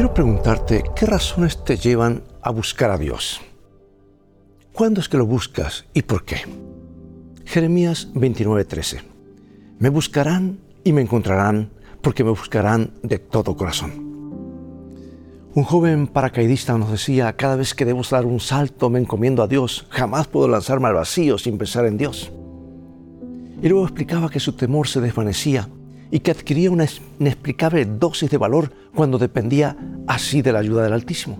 Quiero 0.00 0.14
preguntarte 0.14 0.82
qué 0.96 1.04
razones 1.04 1.62
te 1.62 1.76
llevan 1.76 2.22
a 2.40 2.50
buscar 2.52 2.90
a 2.90 2.96
Dios. 2.96 3.38
¿Cuándo 4.72 4.98
es 4.98 5.10
que 5.10 5.18
lo 5.18 5.26
buscas 5.26 5.84
y 5.92 6.00
por 6.00 6.24
qué? 6.24 6.36
Jeremías 7.44 8.08
29:13. 8.14 9.02
Me 9.78 9.90
buscarán 9.90 10.58
y 10.84 10.94
me 10.94 11.02
encontrarán 11.02 11.68
porque 12.00 12.24
me 12.24 12.30
buscarán 12.30 12.94
de 13.02 13.18
todo 13.18 13.54
corazón. 13.58 13.92
Un 15.54 15.64
joven 15.64 16.06
paracaidista 16.06 16.78
nos 16.78 16.90
decía, 16.90 17.36
cada 17.36 17.56
vez 17.56 17.74
que 17.74 17.84
debo 17.84 18.00
dar 18.10 18.24
un 18.24 18.40
salto 18.40 18.88
me 18.88 19.00
encomiendo 19.00 19.42
a 19.42 19.48
Dios, 19.48 19.86
jamás 19.90 20.28
puedo 20.28 20.48
lanzarme 20.48 20.88
al 20.88 20.94
vacío 20.94 21.36
sin 21.36 21.58
pensar 21.58 21.84
en 21.84 21.98
Dios. 21.98 22.32
Y 23.62 23.68
luego 23.68 23.84
explicaba 23.84 24.30
que 24.30 24.40
su 24.40 24.54
temor 24.54 24.88
se 24.88 25.02
desvanecía 25.02 25.68
y 26.10 26.20
que 26.20 26.30
adquiría 26.30 26.70
una 26.70 26.86
inexplicable 27.18 27.84
dosis 27.84 28.30
de 28.30 28.38
valor 28.38 28.72
cuando 28.94 29.18
dependía 29.18 29.76
así 30.06 30.42
de 30.42 30.52
la 30.52 30.58
ayuda 30.58 30.82
del 30.82 30.92
Altísimo. 30.92 31.38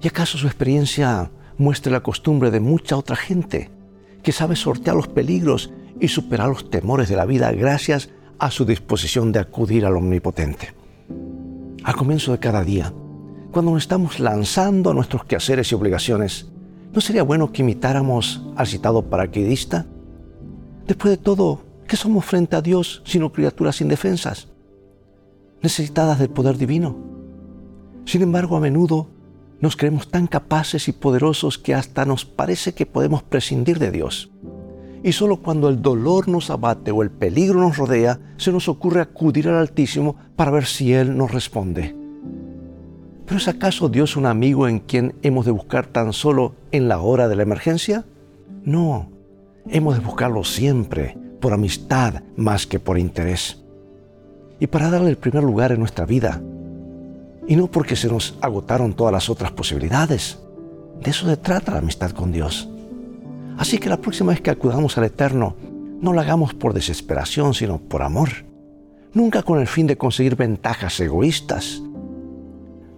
¿Y 0.00 0.08
acaso 0.08 0.38
su 0.38 0.46
experiencia 0.46 1.30
muestra 1.58 1.92
la 1.92 2.02
costumbre 2.02 2.50
de 2.50 2.60
mucha 2.60 2.96
otra 2.96 3.16
gente 3.16 3.70
que 4.22 4.32
sabe 4.32 4.56
sortear 4.56 4.96
los 4.96 5.08
peligros 5.08 5.72
y 6.00 6.08
superar 6.08 6.48
los 6.48 6.70
temores 6.70 7.08
de 7.08 7.16
la 7.16 7.26
vida 7.26 7.50
gracias 7.52 8.10
a 8.38 8.50
su 8.50 8.64
disposición 8.64 9.32
de 9.32 9.40
acudir 9.40 9.86
al 9.86 9.96
Omnipotente? 9.96 10.74
Al 11.82 11.96
comienzo 11.96 12.32
de 12.32 12.38
cada 12.38 12.64
día, 12.64 12.92
cuando 13.50 13.72
nos 13.72 13.82
estamos 13.82 14.20
lanzando 14.20 14.90
a 14.90 14.94
nuestros 14.94 15.24
quehaceres 15.24 15.70
y 15.70 15.74
obligaciones, 15.74 16.50
¿no 16.92 17.00
sería 17.00 17.22
bueno 17.22 17.52
que 17.52 17.62
imitáramos 17.62 18.42
al 18.56 18.66
citado 18.66 19.02
paraquedista? 19.02 19.86
Después 20.86 21.12
de 21.12 21.22
todo, 21.22 21.63
¿qué 21.86 21.96
somos 21.96 22.24
frente 22.24 22.56
a 22.56 22.62
Dios 22.62 23.02
sino 23.04 23.32
criaturas 23.32 23.80
indefensas, 23.80 24.48
necesitadas 25.62 26.18
del 26.18 26.30
poder 26.30 26.56
divino? 26.56 26.96
Sin 28.04 28.22
embargo, 28.22 28.56
a 28.56 28.60
menudo 28.60 29.08
nos 29.60 29.76
creemos 29.76 30.10
tan 30.10 30.26
capaces 30.26 30.88
y 30.88 30.92
poderosos 30.92 31.58
que 31.58 31.74
hasta 31.74 32.04
nos 32.04 32.24
parece 32.24 32.74
que 32.74 32.86
podemos 32.86 33.22
prescindir 33.22 33.78
de 33.78 33.90
Dios. 33.90 34.30
Y 35.02 35.12
solo 35.12 35.38
cuando 35.38 35.68
el 35.68 35.82
dolor 35.82 36.28
nos 36.28 36.50
abate 36.50 36.90
o 36.90 37.02
el 37.02 37.10
peligro 37.10 37.60
nos 37.60 37.76
rodea, 37.76 38.18
se 38.36 38.52
nos 38.52 38.68
ocurre 38.68 39.00
acudir 39.00 39.48
al 39.48 39.56
Altísimo 39.56 40.16
para 40.36 40.50
ver 40.50 40.64
si 40.64 40.92
Él 40.92 41.16
nos 41.16 41.30
responde. 41.30 41.94
¿Pero 43.26 43.38
es 43.38 43.48
acaso 43.48 43.88
Dios 43.88 44.16
un 44.16 44.26
amigo 44.26 44.68
en 44.68 44.80
quien 44.80 45.14
hemos 45.22 45.46
de 45.46 45.52
buscar 45.52 45.86
tan 45.86 46.12
solo 46.12 46.54
en 46.72 46.88
la 46.88 47.00
hora 47.00 47.28
de 47.28 47.36
la 47.36 47.42
emergencia? 47.42 48.04
No, 48.64 49.08
hemos 49.68 49.94
de 49.94 50.04
buscarlo 50.04 50.44
siempre, 50.44 51.16
por 51.40 51.52
amistad 51.52 52.22
más 52.36 52.66
que 52.66 52.78
por 52.78 52.98
interés. 52.98 53.58
Y 54.60 54.66
para 54.66 54.90
darle 54.90 55.10
el 55.10 55.18
primer 55.18 55.42
lugar 55.42 55.72
en 55.72 55.80
nuestra 55.80 56.06
vida, 56.06 56.40
y 57.46 57.56
no 57.56 57.66
porque 57.66 57.96
se 57.96 58.08
nos 58.08 58.36
agotaron 58.40 58.94
todas 58.94 59.12
las 59.12 59.28
otras 59.28 59.50
posibilidades. 59.52 60.38
De 61.02 61.10
eso 61.10 61.26
se 61.26 61.36
trata 61.36 61.72
la 61.72 61.78
amistad 61.78 62.10
con 62.12 62.32
Dios. 62.32 62.68
Así 63.58 63.78
que 63.78 63.88
la 63.88 64.00
próxima 64.00 64.32
vez 64.32 64.40
que 64.40 64.50
acudamos 64.50 64.96
al 64.98 65.04
Eterno, 65.04 65.56
no 66.00 66.12
lo 66.12 66.20
hagamos 66.20 66.54
por 66.54 66.74
desesperación, 66.74 67.54
sino 67.54 67.78
por 67.78 68.02
amor. 68.02 68.28
Nunca 69.12 69.42
con 69.42 69.60
el 69.60 69.66
fin 69.66 69.86
de 69.86 69.96
conseguir 69.96 70.36
ventajas 70.36 70.98
egoístas. 71.00 71.82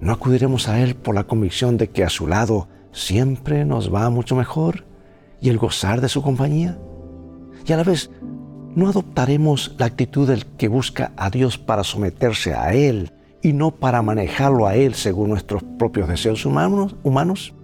No 0.00 0.12
acudiremos 0.12 0.68
a 0.68 0.80
Él 0.80 0.94
por 0.94 1.14
la 1.14 1.24
convicción 1.24 1.76
de 1.76 1.88
que 1.88 2.04
a 2.04 2.08
su 2.08 2.26
lado 2.26 2.68
siempre 2.92 3.64
nos 3.64 3.92
va 3.92 4.08
mucho 4.08 4.34
mejor 4.34 4.84
y 5.40 5.50
el 5.50 5.58
gozar 5.58 6.00
de 6.00 6.08
su 6.08 6.22
compañía. 6.22 6.78
Y 7.66 7.72
a 7.72 7.76
la 7.76 7.82
vez, 7.82 8.10
no 8.76 8.88
adoptaremos 8.88 9.74
la 9.78 9.86
actitud 9.86 10.28
del 10.28 10.46
que 10.46 10.68
busca 10.68 11.12
a 11.16 11.30
Dios 11.30 11.58
para 11.58 11.82
someterse 11.82 12.54
a 12.54 12.74
Él 12.74 13.10
y 13.42 13.52
no 13.52 13.70
para 13.70 14.02
manejarlo 14.02 14.66
a 14.66 14.76
Él 14.76 14.94
según 14.94 15.30
nuestros 15.30 15.62
propios 15.78 16.08
deseos 16.08 16.44
humanos? 16.44 17.54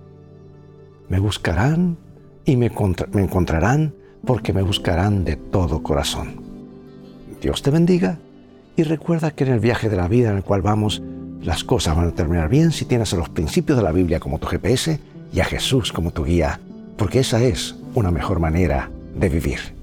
Me 1.09 1.21
buscarán 1.21 1.99
y 2.45 2.57
me, 2.57 2.71
me 3.13 3.23
encontrarán 3.23 3.95
porque 4.25 4.53
me 4.53 4.63
buscarán 4.63 5.25
de 5.25 5.37
todo 5.37 5.83
corazón. 5.83 6.41
Dios 7.41 7.63
te 7.63 7.71
bendiga 7.71 8.19
y 8.77 8.85
recuerda 8.85 9.33
que 9.33 9.45
en 9.45 9.53
el 9.53 9.61
viaje 9.61 9.89
de 9.89 9.97
la 9.97 10.09
vida 10.09 10.31
en 10.31 10.37
el 10.37 10.45
cual 10.45 10.63
vamos, 10.63 11.03
las 11.43 11.65
cosas 11.65 11.97
van 11.97 12.09
a 12.09 12.13
terminar 12.13 12.49
bien 12.49 12.73
si 12.73 12.85
tienes 12.85 13.13
a 13.13 13.17
los 13.17 13.29
principios 13.29 13.77
de 13.77 13.85
la 13.85 13.93
Biblia 13.93 14.21
como 14.21 14.39
tu 14.39 14.47
GPS 14.47 14.99
y 15.33 15.41
a 15.41 15.45
Jesús 15.45 15.93
como 15.93 16.13
tu 16.13 16.25
guía, 16.25 16.61
porque 16.97 17.21
esa 17.21 17.43
es 17.43 17.77
una 17.95 18.11
mejor 18.11 18.39
manera 18.39 18.91
de 19.15 19.29
vivir. 19.29 19.82